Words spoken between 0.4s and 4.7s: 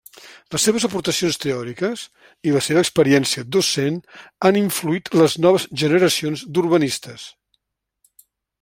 Les seves aportacions teòriques i la seva experiència docent han